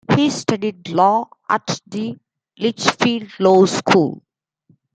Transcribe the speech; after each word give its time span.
He 0.15 0.31
studied 0.31 0.89
law 0.89 1.29
at 1.47 1.79
the 1.87 2.17
Litchfield 2.57 3.33
Law 3.39 3.67
School. 3.67 4.23